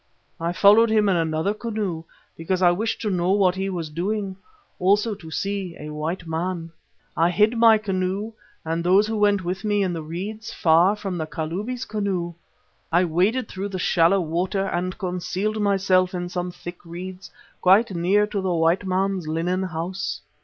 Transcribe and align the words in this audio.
I 0.39 0.51
followed 0.51 0.89
him 0.89 1.07
in 1.09 1.15
another 1.15 1.53
canoe, 1.53 2.05
because 2.35 2.63
I 2.63 2.71
wished 2.71 3.01
to 3.01 3.11
know 3.11 3.33
what 3.33 3.53
he 3.53 3.69
was 3.69 3.91
doing, 3.91 4.35
also 4.79 5.13
to 5.13 5.29
see 5.29 5.77
a 5.79 5.91
white 5.93 6.25
man. 6.25 6.71
I 7.15 7.29
hid 7.29 7.55
my 7.55 7.77
canoe 7.77 8.33
and 8.65 8.83
those 8.83 9.05
who 9.05 9.15
went 9.15 9.43
with 9.45 9.63
me 9.63 9.83
in 9.83 9.93
the 9.93 10.01
reeds 10.01 10.51
far 10.51 10.95
from 10.95 11.19
the 11.19 11.27
Kalubi's 11.27 11.85
canoe. 11.85 12.33
I 12.91 13.05
waded 13.05 13.47
through 13.47 13.69
the 13.69 13.77
shallow 13.77 14.21
water 14.21 14.65
and 14.69 14.97
concealed 14.97 15.61
myself 15.61 16.15
in 16.15 16.29
some 16.29 16.49
thick 16.51 16.83
reeds 16.83 17.29
quite 17.61 17.91
near 17.91 18.25
to 18.25 18.41
the 18.41 18.55
white 18.55 18.87
man's 18.87 19.27
linen 19.27 19.61
house. 19.61 20.19